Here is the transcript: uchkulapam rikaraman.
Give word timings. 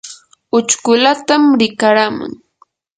uchkulapam 0.57 1.43
rikaraman. 1.59 2.31